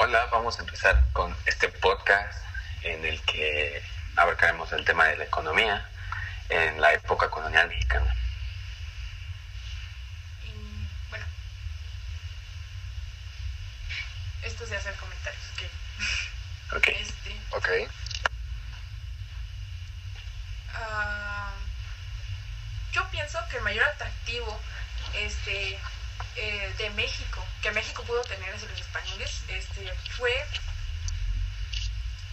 Hola, 0.00 0.26
vamos 0.26 0.56
a 0.56 0.62
empezar 0.62 1.04
con 1.12 1.36
este 1.44 1.68
podcast 1.68 2.32
en 2.84 3.04
el 3.04 3.20
que 3.22 3.82
abarcaremos 4.14 4.72
el 4.72 4.84
tema 4.84 5.06
de 5.06 5.16
la 5.16 5.24
economía 5.24 5.90
en 6.48 6.80
la 6.80 6.92
época 6.92 7.28
colonial 7.28 7.66
mexicana. 7.68 8.14
Y 10.44 10.86
bueno, 11.10 11.26
esto 14.44 14.62
es 14.62 14.70
de 14.70 14.76
hacer 14.76 14.94
comentarios, 14.94 15.42
ok. 15.54 16.76
Ok. 16.76 16.88
Este, 16.90 17.40
Ok. 17.50 17.68
ah, 20.74 21.50
yo 22.92 23.04
pienso 23.10 23.40
que 23.50 23.56
el 23.56 23.64
mayor 23.64 23.82
atractivo 23.82 24.60
este, 25.14 25.76
eh, 26.36 26.74
de 26.78 26.90
México, 26.90 27.44
que 27.62 27.70
México 27.72 28.02
pudo 28.04 28.22
tener 28.22 28.54
hacia 28.54 28.68
los 28.68 28.80
españoles, 28.80 29.42
este, 29.48 29.92
fue 30.16 30.32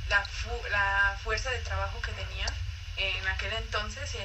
la, 0.09 0.23
fu- 0.25 0.63
la 0.71 1.17
fuerza 1.23 1.49
de 1.51 1.59
trabajo 1.59 1.99
que 2.01 2.11
tenían 2.11 2.53
en 2.97 3.27
aquel 3.27 3.53
entonces, 3.53 4.13
en, 4.15 4.21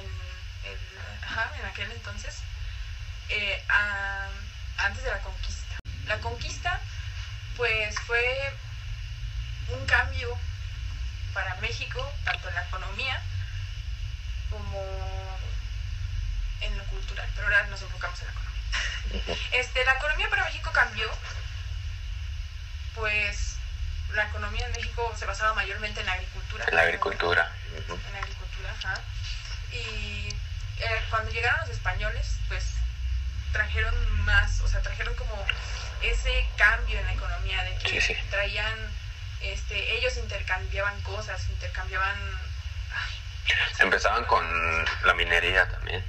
el- 0.65 0.99
ajá, 1.25 1.51
en 1.59 1.67
aquel 1.67 1.91
entonces, 1.93 2.37
eh, 3.31 3.65
antes 4.79 5.03
de 5.05 5.11
la 5.11 5.21
conquista. 5.21 5.77
La 6.07 6.19
conquista, 6.19 6.81
pues, 7.57 7.99
fue 8.01 8.55
un 9.69 9.87
cambio 9.87 10.37
para 11.33 11.55
México, 11.57 12.13
tanto 12.25 12.49
en 12.49 12.55
la 12.55 12.63
economía 12.67 13.23
como 14.51 15.39
en 16.61 16.77
lo 16.77 16.85
cultural, 16.87 17.29
pero 17.35 17.47
ahora 17.47 17.67
nos 17.69 17.81
enfocamos 17.83 18.21
en 18.21 18.27
la 18.27 18.33
economía. 18.33 18.50
Este, 19.53 19.85
la 19.85 19.95
economía 19.95 20.29
para 20.31 20.45
México 20.45 20.71
cambió, 20.73 21.11
pues 22.95 23.57
la 24.15 24.25
economía 24.25 24.67
en 24.67 24.73
México 24.73 25.13
se 25.17 25.27
basaba 25.27 25.55
mayormente 25.55 26.01
en 26.01 26.07
la 26.07 26.13
agricultura. 26.13 26.67
La 26.73 26.83
agricultura. 26.83 27.53
En 27.77 28.13
la 28.13 28.19
agricultura, 28.19 28.71
ajá. 28.79 29.01
Y 29.73 30.29
eh, 30.79 31.05
cuando 31.11 31.31
llegaron 31.31 31.61
los 31.61 31.71
españoles, 31.71 32.37
pues 32.49 32.65
trajeron 33.53 33.95
más, 34.25 34.61
o 34.61 34.69
sea, 34.69 34.81
trajeron 34.81 35.15
como 35.15 35.35
ese 36.03 36.47
cambio 36.57 36.99
en 36.99 37.07
la 37.07 37.13
economía 37.13 37.63
de 37.65 37.77
que 37.79 37.89
Sí, 37.89 38.01
sí. 38.01 38.17
traían, 38.31 38.75
este, 39.41 39.97
ellos 39.97 40.17
intercambiaban 40.17 41.01
cosas, 41.03 41.49
intercambiaban, 41.51 42.17
ay, 42.95 43.15
Empezaban 43.81 44.25
con 44.25 44.45
la 45.05 45.15
minería 45.15 45.69
también. 45.69 46.05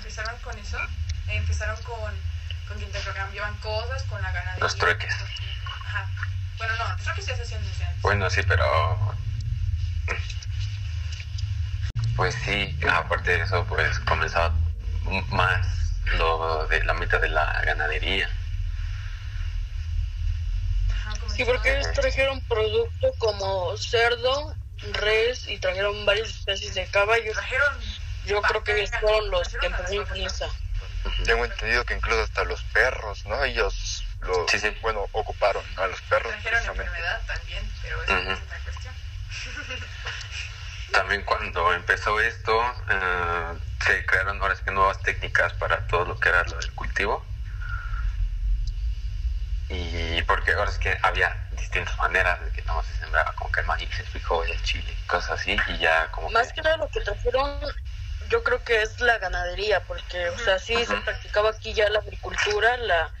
Empezaron 0.00 0.40
con 0.40 0.58
eso. 0.58 0.78
Empezaron 1.28 1.76
con, 1.82 2.14
con 2.66 2.78
que 2.78 2.84
intercambiaban 2.86 3.54
cosas, 3.58 4.02
con 4.04 4.20
la 4.22 4.32
ganadería. 4.32 4.64
Los 4.64 4.74
trueques. 4.76 5.14
Ajá. 5.84 6.08
Bueno, 6.56 6.74
no, 6.76 6.88
los 6.88 7.02
trueques 7.02 7.26
ya 7.26 7.36
se 7.36 7.42
hacían 7.42 7.62
desde 7.62 7.84
antes. 7.84 8.00
Bueno, 8.00 8.30
sí, 8.30 8.40
pero... 8.48 9.14
Pues 12.16 12.34
sí, 12.44 12.78
aparte 12.90 13.30
de 13.30 13.42
eso, 13.42 13.64
pues 13.66 13.98
comenzaba 14.00 14.54
más 15.28 15.66
lo 16.16 16.66
de 16.68 16.82
la 16.84 16.94
mitad 16.94 17.20
de 17.20 17.28
la 17.28 17.60
ganadería. 17.62 18.30
Ajá, 20.92 21.14
Sí, 21.36 21.44
porque 21.44 21.78
ellos 21.78 21.92
trajeron 21.92 22.40
producto 22.42 23.12
como 23.18 23.76
cerdo, 23.76 24.54
res 24.92 25.46
y 25.46 25.58
trajeron 25.58 26.06
varias 26.06 26.30
especies 26.30 26.74
de 26.74 26.86
caballos. 26.86 27.34
trajeron. 27.34 27.89
Yo 28.30 28.40
creo 28.42 28.62
que 28.62 28.76
ellos 28.78 28.90
fueron 29.00 29.30
los 29.30 29.48
que 29.48 29.66
empezaron 29.66 30.06
con 30.06 30.16
esa. 30.18 30.48
Tengo 31.24 31.44
entendido 31.44 31.84
que 31.84 31.94
incluso 31.94 32.22
hasta 32.22 32.44
los 32.44 32.62
perros, 32.64 33.26
¿no? 33.26 33.42
Ellos, 33.42 34.04
lo, 34.20 34.46
Sí, 34.48 34.60
sí. 34.60 34.76
bueno, 34.82 35.08
ocuparon 35.12 35.64
a 35.78 35.86
los 35.88 36.00
perros 36.02 36.30
Trajeron 36.32 36.52
precisamente. 36.52 36.82
enfermedad 36.84 37.22
también, 37.26 37.72
pero 37.82 38.02
eso 38.04 38.12
Ujú. 38.14 38.30
es 38.30 38.38
otra 38.42 38.58
cuestión. 38.60 38.94
También 40.92 41.22
cuando 41.22 41.72
empezó 41.72 42.20
esto, 42.20 42.62
eh, 42.88 43.58
se 43.84 44.06
crearon 44.06 44.40
ahora 44.40 44.54
sí 44.54 44.62
que 44.64 44.70
nuevas 44.70 45.02
técnicas 45.02 45.52
para 45.54 45.86
todo 45.88 46.04
lo 46.04 46.20
que 46.20 46.28
era 46.28 46.44
lo 46.44 46.56
del 46.56 46.70
cultivo. 46.72 47.26
Y 49.68 50.22
porque 50.22 50.52
ahora 50.52 50.70
es 50.70 50.78
que 50.78 50.96
había 51.02 51.36
distintas 51.52 51.96
maneras 51.98 52.40
de 52.44 52.50
que 52.50 52.62
no 52.62 52.82
se 52.82 52.92
sembraba 52.94 53.32
como 53.34 53.50
que 53.52 53.60
el 53.60 53.66
maíz, 53.66 53.98
el 53.98 54.06
frijol, 54.06 54.48
el 54.50 54.60
chile, 54.62 54.96
cosas 55.06 55.40
así, 55.40 55.56
y 55.68 55.78
ya 55.78 56.10
como 56.10 56.28
Más 56.30 56.48
que... 56.48 56.54
que 56.54 56.62
nada 56.62 56.76
lo 56.78 56.88
que 56.90 57.00
trajeron, 57.00 57.60
yo 58.30 58.42
creo 58.44 58.62
que 58.62 58.80
es 58.82 59.00
la 59.00 59.18
ganadería, 59.18 59.84
porque, 59.86 60.30
o 60.30 60.38
sea, 60.38 60.58
sí 60.58 60.84
se 60.86 60.96
practicaba 61.02 61.50
aquí 61.50 61.74
ya 61.74 61.90
la 61.90 61.98
agricultura, 61.98 62.76
la 62.76 63.12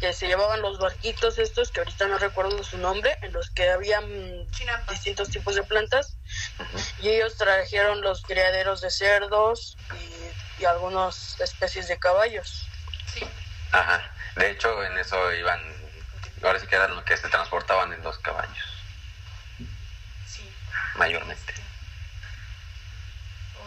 que 0.00 0.12
se 0.12 0.26
llevaban 0.26 0.62
los 0.62 0.78
barquitos 0.78 1.38
estos, 1.38 1.70
que 1.70 1.80
ahorita 1.80 2.06
no 2.06 2.18
recuerdo 2.18 2.62
su 2.62 2.78
nombre, 2.78 3.18
en 3.22 3.32
los 3.32 3.50
que 3.50 3.68
habían 3.70 4.48
Chinampas. 4.50 4.88
distintos 4.90 5.30
tipos 5.30 5.56
de 5.56 5.64
plantas, 5.64 6.18
y 6.98 7.10
ellos 7.10 7.36
trajeron 7.36 8.00
los 8.00 8.22
criaderos 8.22 8.80
de 8.80 8.90
cerdos 8.90 9.76
y, 9.98 10.62
y 10.62 10.64
algunas 10.64 11.36
especies 11.40 11.88
de 11.88 11.98
caballos. 11.98 12.68
Sí. 13.12 13.28
Ajá. 13.72 14.14
De 14.36 14.50
hecho, 14.50 14.84
en 14.84 14.96
eso 14.98 15.32
iban, 15.32 15.60
ahora 16.42 16.60
sí 16.60 16.66
que 16.66 16.76
eran 16.76 16.94
lo 16.94 17.04
que 17.04 17.16
se 17.16 17.28
transportaban 17.28 17.92
en 17.92 18.02
los 18.02 18.18
caballos, 18.18 18.84
Sí. 20.26 20.48
mayormente. 20.96 21.54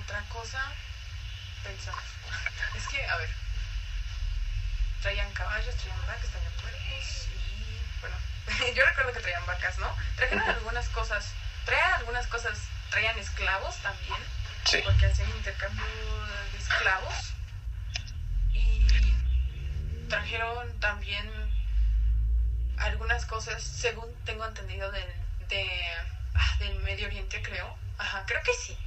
Otra 0.08 0.22
cosa, 0.30 0.64
pensamos. 1.66 2.02
Es 2.78 2.88
que, 2.88 3.06
a 3.06 3.18
ver, 3.18 3.30
traían 5.02 5.30
caballos, 5.34 5.76
traían 5.76 6.00
vacas, 6.08 6.30
traían 6.30 6.54
puercos 6.62 7.28
y, 7.36 7.82
bueno, 8.00 8.16
yo 8.74 8.86
recuerdo 8.86 9.12
que 9.12 9.20
traían 9.20 9.46
vacas, 9.46 9.78
¿no? 9.80 9.94
Trajeron 10.16 10.48
algunas 10.50 10.88
cosas, 10.90 11.34
traían 11.66 11.94
algunas 11.96 12.26
cosas, 12.28 12.58
traían 12.90 13.20
esclavos 13.20 13.76
también, 13.82 14.24
Sí. 14.64 14.80
porque 14.86 15.08
hacían 15.08 15.30
intercambio 15.30 15.84
de 16.54 16.58
esclavos 16.58 17.34
y 18.54 18.88
trajeron 20.08 20.80
también 20.80 21.30
algunas 22.78 23.26
cosas, 23.26 23.62
según 23.62 24.14
tengo 24.24 24.46
entendido, 24.46 24.90
del, 24.90 25.10
de, 25.50 25.70
ah, 26.34 26.56
del 26.60 26.80
Medio 26.80 27.08
Oriente, 27.08 27.42
creo. 27.42 27.78
Ajá, 27.98 28.24
creo 28.26 28.42
que 28.44 28.54
sí. 28.54 28.78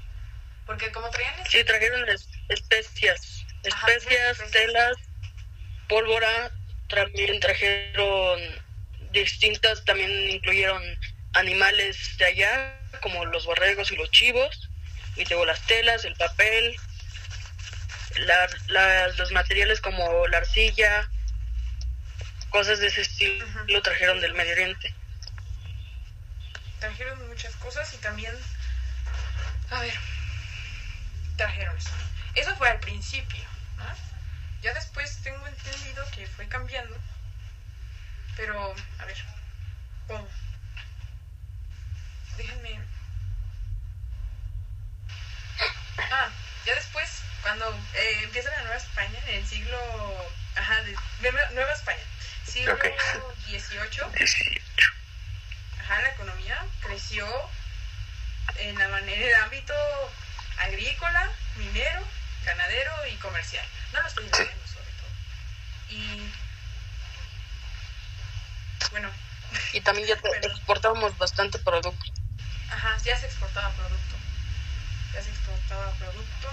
Porque 0.70 0.92
como 0.92 1.10
traían 1.10 1.34
Sí, 1.48 1.64
trajeron 1.64 2.08
es- 2.08 2.28
especias, 2.48 3.44
Ajá, 3.72 3.88
especias, 3.88 4.38
telas, 4.53 4.97
pólvora, 5.88 6.53
también 6.88 7.41
trajeron 7.41 8.41
distintas, 9.10 9.84
también 9.84 10.31
incluyeron 10.31 10.81
animales 11.32 12.16
de 12.19 12.25
allá, 12.25 12.78
como 13.03 13.25
los 13.25 13.47
borregos 13.47 13.91
y 13.91 13.97
los 13.97 14.12
chivos, 14.12 14.70
y 15.16 15.25
luego 15.25 15.44
las 15.44 15.60
telas, 15.66 16.04
el 16.04 16.14
papel, 16.14 16.76
la- 18.19 18.48
la- 18.69 19.08
los 19.08 19.32
materiales 19.32 19.81
como 19.81 20.28
la 20.28 20.38
arcilla, 20.38 21.10
cosas 22.50 22.78
de 22.78 22.87
ese 22.87 23.00
estilo 23.00 23.44
lo 23.66 23.82
trajeron 23.82 24.20
del 24.20 24.34
Medio 24.34 24.52
Oriente. 24.52 24.94
trajeron 26.78 27.28
muchas 27.28 27.54
cosas 27.56 27.92
y 27.92 27.97
también, 27.98 28.32
a 29.70 29.81
ver, 29.81 29.94
trajeron 31.41 31.75
eso. 31.75 31.89
Eso 32.34 32.55
fue 32.56 32.69
al 32.69 32.78
principio, 32.81 33.43
¿no? 33.78 33.84
Ya 34.61 34.75
después 34.75 35.23
tengo 35.23 35.47
entendido 35.47 36.05
que 36.15 36.27
fue 36.27 36.47
cambiando, 36.49 36.95
pero, 38.37 38.75
a 38.99 39.05
ver, 39.06 39.17
¿cómo? 40.06 40.29
Déjenme... 42.37 42.79
Ah, 46.12 46.29
ya 46.67 46.75
después, 46.75 47.09
cuando 47.43 47.71
eh, 47.95 48.21
empieza 48.25 48.50
la 48.50 48.61
Nueva 48.62 48.77
España, 48.77 49.19
en 49.29 49.37
el 49.37 49.47
siglo... 49.47 49.79
Ajá, 50.56 50.83
de, 50.83 50.95
Nueva- 51.23 51.73
España, 51.73 52.03
siglo. 52.45 52.77
XVIII, 52.77 53.47
18. 53.47 54.12
Ajá, 55.81 56.03
la 56.03 56.09
economía 56.11 56.67
creció 56.82 57.26
en, 58.56 58.79
la 58.79 58.88
manera, 58.88 59.17
en 59.23 59.29
el 59.29 59.35
ámbito 59.37 59.75
agrícola, 60.61 61.31
minero, 61.57 62.07
ganadero 62.45 62.93
y 63.07 63.17
comercial. 63.17 63.65
No 63.93 64.01
lo 64.03 64.09
estoy 64.09 64.25
Sí. 64.25 64.31
diciendo 64.31 64.67
sobre 64.67 64.91
todo. 64.93 65.11
Y 65.89 66.33
bueno, 68.91 69.11
Y 69.73 69.81
también 69.81 70.07
ya 70.09 70.17
Bueno. 70.23 70.47
exportábamos 70.47 71.17
bastante 71.19 71.59
producto. 71.59 72.05
ajá, 72.71 72.97
ya 73.05 73.17
se 73.19 73.27
exportaba 73.27 73.71
producto. 73.73 74.17
Ya 75.15 75.23
se 75.23 75.31
exportaba 75.31 75.91
producto. 75.95 76.49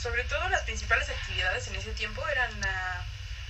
Sobre 0.00 0.24
todo 0.24 0.48
las 0.50 0.62
principales 0.62 1.08
actividades 1.08 1.66
en 1.68 1.76
ese 1.76 1.92
tiempo 1.92 2.26
eran 2.28 2.60
la, 2.60 3.02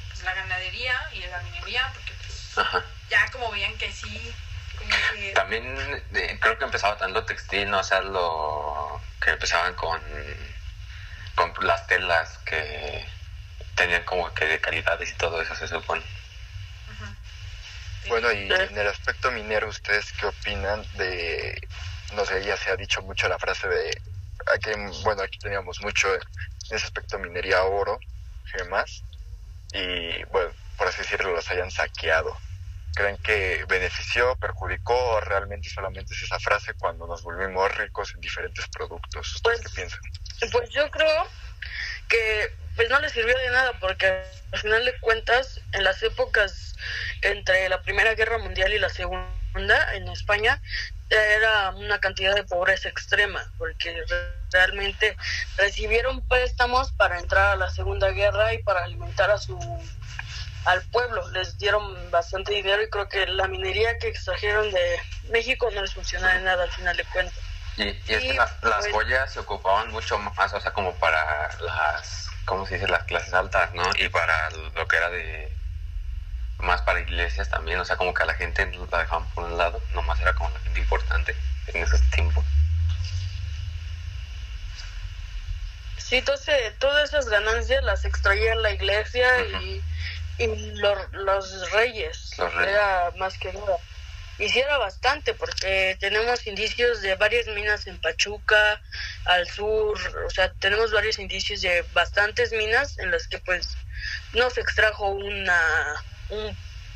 pues, 0.09 0.23
la 0.25 0.35
ganadería 0.35 1.01
y 1.12 1.21
la 1.23 1.41
minería, 1.43 1.91
porque 1.93 2.12
pues, 2.27 2.59
Ajá. 2.59 2.85
ya 3.11 3.31
como 3.33 3.51
veían 3.51 3.77
que 3.77 3.93
sí, 3.93 4.35
como 4.79 4.91
que... 5.12 5.33
También 5.33 6.05
eh, 6.15 6.39
creo 6.41 6.59
que 6.59 6.65
empezaba 6.65 6.97
tanto 6.97 7.25
textil, 7.25 7.71
¿no? 7.71 7.81
O 7.81 7.85
sea, 7.85 8.01
lo 8.03 8.83
que 9.25 9.31
empezaban 9.31 9.75
con, 9.75 10.00
con 11.35 11.53
las 11.67 11.87
telas 11.87 12.38
que 12.44 13.06
tenían 13.75 14.05
como 14.05 14.32
que 14.35 14.44
de 14.44 14.61
calidades 14.61 15.11
y 15.11 15.15
todo 15.15 15.41
eso 15.41 15.55
se 15.55 15.67
supone. 15.67 16.03
Bueno, 18.09 18.31
y 18.32 18.53
en 18.53 18.76
el 18.76 18.87
aspecto 18.87 19.31
minero, 19.31 19.69
¿ustedes 19.69 20.12
qué 20.12 20.26
opinan 20.26 20.87
de, 20.93 21.69
no 22.12 22.26
sé, 22.26 22.44
ya 22.44 22.55
se 22.56 22.71
ha 22.71 22.76
dicho 22.76 23.00
mucho 23.00 23.29
la 23.29 23.38
frase 23.38 23.67
de, 23.67 23.99
aquí, 24.53 24.71
bueno, 25.03 25.23
aquí 25.23 25.38
teníamos 25.38 25.81
mucho 25.81 26.12
en 26.15 26.20
ese 26.77 26.85
aspecto 26.85 27.19
minería 27.19 27.62
oro, 27.65 27.99
gemas, 28.44 29.03
y 29.73 30.23
bueno, 30.25 30.53
por 30.77 30.88
así 30.88 30.99
decirlo, 30.99 31.32
los 31.32 31.50
hayan 31.50 31.70
saqueado. 31.70 32.37
¿Creen 32.94 33.17
que 33.19 33.64
benefició, 33.69 34.37
perjudicó 34.37 34.94
o 34.94 35.20
realmente 35.20 35.69
solamente 35.69 36.14
es 36.14 36.23
esa 36.23 36.38
frase 36.38 36.75
cuando 36.75 37.06
nos 37.06 37.23
volvimos 37.23 37.76
ricos 37.76 38.12
en 38.14 38.20
diferentes 38.20 38.67
productos? 38.69 39.35
¿Ustedes 39.35 39.58
qué 39.58 39.64
pues, 39.64 39.75
piensan? 39.75 40.00
Pues 40.52 40.70
yo 40.70 40.91
creo 40.91 41.26
que 42.08 42.52
pues 42.76 42.88
no 42.91 43.00
le 43.00 43.08
sirvió 43.08 43.37
de 43.37 43.50
nada 43.50 43.73
porque 43.81 44.25
al 44.52 44.58
final 44.58 44.85
de 44.85 44.99
cuentas 45.00 45.61
en 45.73 45.85
las 45.85 46.02
épocas 46.02 46.76
entre 47.23 47.69
la 47.69 47.82
Primera 47.82 48.14
Guerra 48.14 48.38
Mundial 48.38 48.73
y 48.73 48.79
la 48.79 48.88
Segunda 48.88 49.94
en 49.94 50.08
España 50.08 50.61
era 51.11 51.70
una 51.70 52.00
cantidad 52.00 52.35
de 52.35 52.44
pobreza 52.44 52.88
extrema 52.88 53.52
porque 53.58 54.05
realmente 54.50 55.17
recibieron 55.56 56.26
préstamos 56.26 56.93
para 56.93 57.19
entrar 57.19 57.52
a 57.52 57.56
la 57.56 57.70
Segunda 57.70 58.11
Guerra 58.11 58.55
y 58.55 58.62
para 58.62 58.85
alimentar 58.85 59.31
a 59.31 59.38
su 59.38 59.58
al 60.64 60.82
pueblo. 60.88 61.28
Les 61.31 61.58
dieron 61.58 62.11
bastante 62.11 62.52
dinero 62.52 62.82
y 62.82 62.90
creo 62.90 63.08
que 63.08 63.26
la 63.26 63.49
minería 63.49 63.99
que 63.99 64.08
extrajeron 64.08 64.70
de 64.70 65.00
México 65.31 65.69
no 65.72 65.82
les 65.82 65.94
funciona 65.94 66.34
de 66.34 66.40
nada 66.43 66.64
al 66.64 66.70
final 66.70 66.96
de 66.96 67.05
cuentas. 67.06 67.38
Y, 67.76 67.93
las 68.34 68.52
pues 68.61 68.93
joyas 68.93 69.32
se 69.32 69.40
ocupaban 69.40 69.90
mucho 69.90 70.16
más, 70.19 70.52
o 70.52 70.61
sea, 70.61 70.72
como 70.72 70.94
para 70.94 71.50
las, 71.58 72.28
¿cómo 72.44 72.66
se 72.66 72.75
dice? 72.75 72.87
Las 72.87 73.02
clases 73.05 73.34
altas, 73.34 73.75
¿no? 73.75 73.82
Y 73.99 74.08
para 74.11 74.50
lo 74.50 74.87
que 74.87 74.96
era 74.96 75.11
de, 75.11 75.52
más 76.58 76.82
para 76.82 77.00
iglesias 77.00 77.49
también, 77.49 77.81
o 77.81 77.84
sea, 77.84 77.96
como 77.96 78.14
que 78.14 78.22
a 78.22 78.26
la 78.26 78.34
gente 78.34 78.70
la 78.90 78.99
dejaban 78.99 79.28
por 79.31 79.44
un 79.44 79.58
lado, 79.58 79.82
nomás 79.93 80.20
era 80.20 80.34
como 80.34 80.50
la 80.50 80.60
gente 80.60 80.81
importante 80.81 81.37
en 81.67 81.82
esos 81.82 82.00
tiempos. 82.10 82.44
Sí, 85.96 86.17
entonces 86.17 86.78
todas 86.78 87.08
esas 87.08 87.28
ganancias 87.28 87.82
las 87.82 88.05
extraía 88.05 88.55
la 88.56 88.70
iglesia 88.70 89.40
y 89.62 89.82
y 90.38 90.46
los, 90.46 91.12
los 91.12 91.70
reyes, 91.72 92.31
era 92.38 93.12
más 93.16 93.38
que 93.38 93.52
nada. 93.52 93.78
Hiciera 94.38 94.78
bastante 94.78 95.32
porque 95.34 95.96
tenemos 96.00 96.44
indicios 96.48 97.02
de 97.02 97.14
varias 97.14 97.46
minas 97.46 97.86
en 97.86 98.00
Pachuca, 98.00 98.81
al 99.26 99.48
sur, 99.48 99.96
o 100.26 100.31
sea, 100.31 100.52
tenemos 100.54 100.90
varios 100.90 101.20
indicios 101.20 101.60
de 101.60 101.84
bastantes 101.92 102.50
minas 102.52 102.98
en 102.98 103.12
las 103.12 103.28
que 103.28 103.38
pues 103.38 103.76
no 104.32 104.50
se 104.50 104.60
extrajo 104.60 105.08
una, 105.08 106.04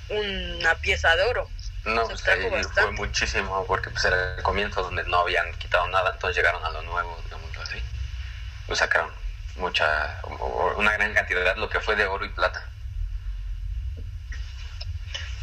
una 0.08 0.74
pieza 0.76 1.14
de 1.14 1.22
oro. 1.22 1.48
No, 1.84 2.06
pues 2.06 2.22
fue 2.22 2.90
muchísimo 2.92 3.64
porque 3.66 3.88
pues 3.90 4.04
era 4.04 4.34
el 4.36 4.42
comienzo 4.42 4.82
donde 4.82 5.04
no 5.04 5.20
habían 5.20 5.52
quitado 5.54 5.86
nada, 5.88 6.10
entonces 6.12 6.36
llegaron 6.36 6.64
a 6.64 6.70
lo 6.70 6.82
nuevo, 6.82 7.20
digamos 7.24 7.56
así. 7.58 7.80
Lo 8.66 8.74
sacaron 8.74 9.12
mucha, 9.56 10.20
una 10.76 10.92
gran 10.94 11.14
cantidad, 11.14 11.56
lo 11.56 11.68
que 11.70 11.80
fue 11.80 11.94
de 11.94 12.04
oro 12.04 12.24
y 12.24 12.30
plata. 12.30 12.68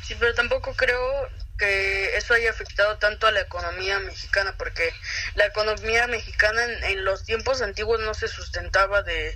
Sí, 0.05 0.15
pero 0.19 0.35
tampoco 0.35 0.75
creo 0.75 1.29
que 1.57 2.15
eso 2.15 2.35
haya 2.35 2.51
afectado 2.51 2.99
tanto 2.99 3.25
a 3.25 3.31
la 3.31 3.39
economía 3.39 3.99
mexicana, 3.99 4.53
porque 4.55 4.93
la 5.33 5.47
economía 5.47 6.05
mexicana 6.05 6.63
en, 6.63 7.03
los 7.03 7.23
tiempos 7.23 7.63
antiguos 7.63 7.99
no 8.01 8.13
se 8.13 8.27
sustentaba 8.27 9.01
de, 9.01 9.35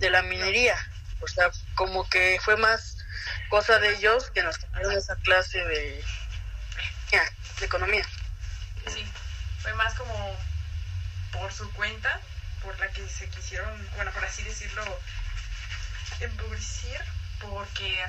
la 0.00 0.20
minería. 0.22 0.76
O 1.22 1.28
sea, 1.28 1.50
como 1.74 2.06
que 2.10 2.38
fue 2.42 2.58
más 2.58 2.98
cosa 3.48 3.78
de 3.78 3.94
ellos 3.94 4.30
que 4.30 4.42
nos 4.42 4.58
dieron 4.74 4.92
esa 4.92 5.16
clase 5.16 5.64
de, 5.64 6.04
de 7.60 7.66
economía. 7.66 8.04
Sí, 8.88 9.02
fue 9.62 9.72
más 9.72 9.94
como 9.94 10.36
por 11.32 11.50
su 11.50 11.72
cuenta, 11.72 12.20
por 12.62 12.78
la 12.78 12.88
que 12.88 13.08
se 13.08 13.26
quisieron, 13.30 13.88
bueno, 13.96 14.10
por 14.12 14.24
así 14.24 14.42
decirlo, 14.42 14.84
empobrecer, 16.20 17.02
porque 17.40 18.04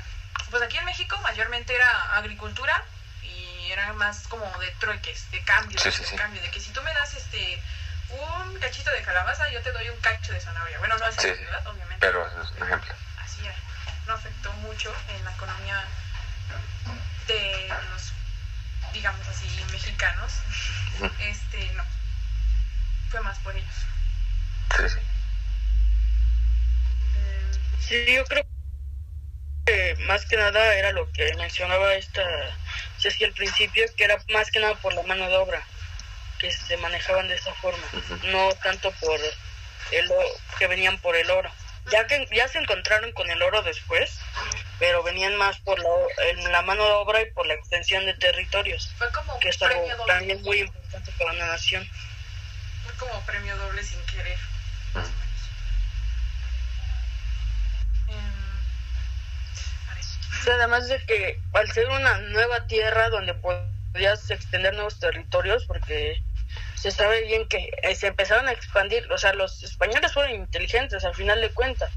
pues 0.49 0.63
aquí 0.63 0.77
en 0.77 0.85
México 0.85 1.17
mayormente 1.23 1.73
era 1.75 2.15
agricultura 2.15 2.83
y 3.23 3.71
era 3.71 3.93
más 3.93 4.27
como 4.27 4.45
de 4.59 4.69
trueques, 4.79 5.29
de 5.31 5.41
cambio, 5.43 5.79
de 5.81 6.15
cambio, 6.17 6.41
de 6.41 6.51
que 6.51 6.59
si 6.59 6.71
tú 6.71 6.81
me 6.81 6.93
das 6.93 7.13
este 7.13 7.61
un 8.09 8.59
cachito 8.59 8.91
de 8.91 9.01
calabaza, 9.03 9.49
yo 9.51 9.61
te 9.61 9.71
doy 9.71 9.89
un 9.89 9.99
cacho 10.01 10.33
de 10.33 10.41
zanahoria. 10.41 10.77
Bueno, 10.79 10.97
no 10.97 11.07
es 11.07 11.17
así, 11.17 11.27
¿verdad? 11.27 11.67
Obviamente. 11.67 11.97
Pero 11.99 12.27
es 12.27 12.51
un 12.51 12.63
ejemplo. 12.63 12.93
Así 13.23 13.47
es. 13.47 13.55
No 14.07 14.13
afectó 14.13 14.51
mucho 14.53 14.93
en 15.09 15.23
la 15.23 15.31
economía 15.31 15.85
de 17.27 17.73
los, 17.91 18.11
digamos 18.93 19.25
así, 19.27 19.47
mexicanos. 19.71 20.33
Este, 21.19 21.71
no. 21.73 21.83
Fue 23.09 23.21
más 23.21 23.37
por 23.39 23.55
ellos. 23.55 23.75
Sí, 24.77 24.89
sí. 24.89 24.99
Sí, 27.79 28.15
yo 28.15 28.25
creo 28.25 28.45
más 30.07 30.25
que 30.25 30.37
nada 30.37 30.75
era 30.75 30.91
lo 30.91 31.11
que 31.11 31.33
mencionaba 31.35 31.93
esta 31.95 32.23
Ceci 32.99 33.23
al 33.25 33.33
principio, 33.33 33.85
que 33.95 34.03
era 34.03 34.17
más 34.29 34.51
que 34.51 34.59
nada 34.59 34.75
por 34.75 34.93
la 34.93 35.03
mano 35.03 35.27
de 35.27 35.35
obra, 35.35 35.61
que 36.39 36.51
se 36.51 36.77
manejaban 36.77 37.27
de 37.27 37.35
esa 37.35 37.53
forma, 37.55 37.83
no 38.25 38.53
tanto 38.55 38.91
por 38.93 39.19
el 39.91 40.11
que 40.57 40.67
venían 40.67 40.97
por 40.99 41.15
el 41.15 41.29
oro. 41.29 41.51
Ya 41.91 42.05
que 42.05 42.27
ya 42.31 42.47
se 42.47 42.59
encontraron 42.59 43.11
con 43.13 43.29
el 43.31 43.41
oro 43.41 43.63
después, 43.63 44.19
pero 44.77 45.01
venían 45.01 45.35
más 45.35 45.59
por 45.59 45.79
la, 45.79 45.89
la 46.49 46.61
mano 46.61 46.85
de 46.85 46.91
obra 46.91 47.21
y 47.21 47.31
por 47.31 47.47
la 47.47 47.55
extensión 47.55 48.05
de 48.05 48.13
territorios, 48.13 48.93
que 49.39 49.49
es 49.49 49.61
algo 49.63 49.87
también 50.05 50.41
muy 50.43 50.59
importante 50.59 51.11
para 51.17 51.31
una 51.31 51.47
nación. 51.47 51.89
Fue 52.83 52.93
como 52.95 53.19
premio 53.25 53.55
doble 53.57 53.83
sin 53.83 53.99
querer. 54.05 54.37
Además 60.49 60.87
de 60.87 61.03
que 61.05 61.39
al 61.53 61.71
ser 61.71 61.87
una 61.89 62.17
nueva 62.19 62.65
tierra 62.67 63.09
donde 63.09 63.33
podías 63.33 64.29
extender 64.29 64.73
nuevos 64.73 64.99
territorios, 64.99 65.65
porque 65.65 66.21
se 66.75 66.91
sabe 66.91 67.21
bien 67.25 67.47
que 67.47 67.71
eh, 67.83 67.95
se 67.95 68.07
empezaron 68.07 68.47
a 68.47 68.51
expandir, 68.51 69.11
o 69.11 69.17
sea, 69.17 69.33
los 69.33 69.61
españoles 69.63 70.13
fueron 70.13 70.33
inteligentes 70.33 71.05
al 71.05 71.15
final 71.15 71.41
de 71.41 71.51
cuentas, 71.51 71.91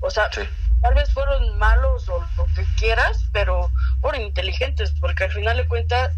o 0.00 0.10
sea, 0.10 0.28
tal 0.30 0.94
vez 0.94 1.10
fueron 1.12 1.58
malos 1.58 2.08
o 2.08 2.24
lo 2.36 2.46
que 2.54 2.64
quieras, 2.76 3.24
pero 3.32 3.70
fueron 4.00 4.22
inteligentes, 4.22 4.92
porque 5.00 5.24
al 5.24 5.32
final 5.32 5.56
de 5.56 5.66
cuentas 5.66 6.12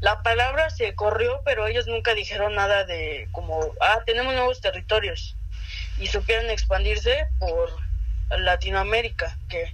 la 0.00 0.22
palabra 0.22 0.70
se 0.70 0.94
corrió, 0.94 1.42
pero 1.44 1.66
ellos 1.66 1.86
nunca 1.86 2.14
dijeron 2.14 2.54
nada 2.54 2.84
de 2.84 3.28
como, 3.32 3.74
ah, 3.80 4.00
tenemos 4.06 4.34
nuevos 4.34 4.60
territorios, 4.60 5.36
y 5.98 6.06
supieron 6.06 6.50
expandirse 6.50 7.26
por 7.38 7.70
Latinoamérica, 8.30 9.38
que 9.48 9.72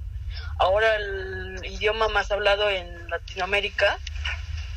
Ahora 0.58 0.96
el 0.96 1.60
idioma 1.64 2.08
más 2.08 2.30
hablado 2.30 2.70
en 2.70 3.10
Latinoamérica 3.10 3.98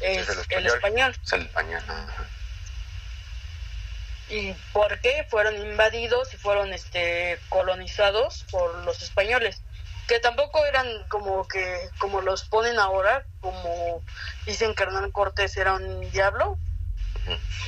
es, 0.02 0.28
el 0.50 0.66
español. 0.68 1.16
el 1.32 1.42
español. 1.42 1.84
¿Y 4.30 4.54
por 4.74 5.00
qué? 5.00 5.26
Fueron 5.30 5.58
invadidos 5.58 6.34
y 6.34 6.38
fueron 6.38 6.74
este 6.74 7.40
colonizados 7.50 8.46
por 8.52 8.76
los 8.86 9.02
españoles, 9.02 9.64
que 10.08 10.20
tampoco 10.20 10.64
eran 10.66 10.88
como 11.08 11.48
que 11.48 11.90
como 11.98 12.22
los 12.22 12.44
ponen 12.44 12.78
ahora, 12.78 13.26
como 13.40 14.04
dicen 14.46 14.76
que 14.76 14.84
Hernán 14.84 15.12
Cortés 15.12 15.58
era 15.58 15.74
un 15.74 16.12
diablo. 16.12 16.58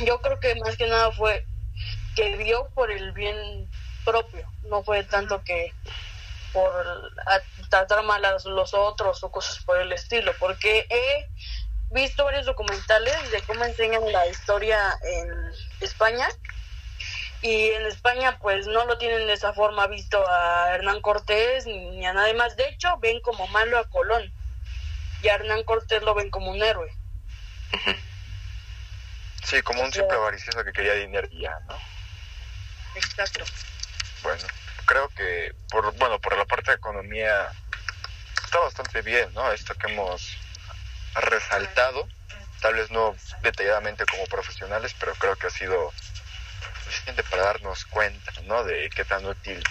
Yo 0.05 0.21
creo 0.21 0.39
que 0.39 0.55
más 0.55 0.77
que 0.77 0.87
nada 0.87 1.11
fue 1.11 1.45
que 2.15 2.35
vio 2.37 2.67
por 2.75 2.91
el 2.91 3.11
bien 3.11 3.69
propio, 4.05 4.45
no 4.63 4.83
fue 4.83 5.03
tanto 5.03 5.43
que 5.43 5.73
por 6.53 7.11
tratar 7.71 8.03
mal 8.03 8.23
a 8.23 8.33
los 8.33 8.73
otros 8.73 9.23
o 9.23 9.31
cosas 9.31 9.63
por 9.63 9.77
el 9.77 9.91
estilo, 9.93 10.33
porque 10.39 10.85
he 10.89 11.29
visto 11.89 12.25
varios 12.25 12.45
documentales 12.45 13.31
de 13.31 13.41
cómo 13.43 13.63
enseñan 13.63 14.11
la 14.11 14.27
historia 14.27 14.99
en 15.01 15.51
España 15.79 16.27
y 17.41 17.69
en 17.69 17.87
España 17.87 18.37
pues 18.39 18.67
no 18.67 18.85
lo 18.85 18.97
tienen 18.97 19.25
de 19.25 19.33
esa 19.33 19.53
forma 19.53 19.87
visto 19.87 20.23
a 20.29 20.75
Hernán 20.75 21.01
Cortés 21.01 21.65
ni 21.65 22.05
a 22.05 22.13
nadie 22.13 22.33
más, 22.35 22.55
de 22.55 22.67
hecho 22.67 22.97
ven 22.99 23.19
como 23.21 23.47
malo 23.47 23.79
a 23.79 23.85
Colón 23.85 24.31
y 25.23 25.29
a 25.29 25.35
Hernán 25.35 25.63
Cortés 25.63 26.03
lo 26.03 26.13
ven 26.13 26.29
como 26.29 26.51
un 26.51 26.61
héroe. 26.61 26.91
Sí, 29.43 29.61
como 29.63 29.81
un 29.81 29.91
simple 29.91 30.17
avaricioso 30.17 30.63
que 30.63 30.73
quería 30.73 30.93
dinero 30.93 31.27
ya, 31.31 31.57
¿no? 31.67 31.77
Exacto. 32.95 33.45
Bueno 34.23 34.43
creo 34.91 35.07
que, 35.09 35.55
por 35.69 35.95
bueno, 35.95 36.19
por 36.19 36.37
la 36.37 36.43
parte 36.43 36.71
de 36.71 36.75
economía 36.75 37.49
está 38.43 38.59
bastante 38.59 39.01
bien, 39.01 39.33
¿no? 39.33 39.49
Esto 39.53 39.73
que 39.75 39.89
hemos 39.89 40.37
resaltado, 41.15 42.09
tal 42.59 42.73
vez 42.73 42.91
no 42.91 43.15
detalladamente 43.41 44.05
como 44.05 44.25
profesionales, 44.25 44.93
pero 44.99 45.15
creo 45.15 45.37
que 45.37 45.47
ha 45.47 45.49
sido 45.49 45.93
suficiente 46.83 47.23
para 47.23 47.43
darnos 47.43 47.85
cuenta, 47.85 48.33
¿no? 48.43 48.65
De 48.65 48.89
qué 48.89 49.05
tan 49.05 49.25
útil 49.25 49.63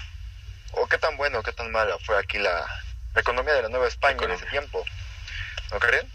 o 0.73 0.87
qué 0.87 0.97
tan 0.97 1.19
bueno, 1.19 1.43
qué 1.43 1.53
tan 1.53 1.71
mala 1.71 1.99
fue 1.99 2.17
aquí 2.17 2.39
la, 2.39 2.67
economía 3.15 3.53
de 3.53 3.63
la 3.63 3.69
Nueva 3.69 3.89
España 3.89 4.25
en 4.25 4.31
ese 4.31 4.47
tiempo. 4.47 4.83
¿No 5.71 5.81
creen? 5.81 6.11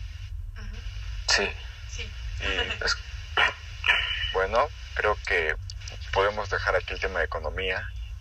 Sí. 1.28 1.48
Sí. 1.92 2.12
Y 2.40 2.84
Es- 2.84 2.98
bueno, 4.34 4.68
creo 4.96 5.16
que 5.28 5.56
podemos 6.12 6.50
dejar 6.50 6.76
aquí 6.76 6.94
el 6.94 7.00
tema 7.00 7.20
de 7.20 7.26
economía 7.26 7.88